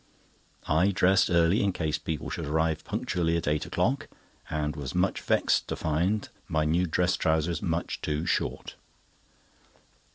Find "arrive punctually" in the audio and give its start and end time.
2.47-3.37